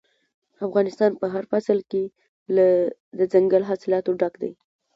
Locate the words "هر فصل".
1.33-1.79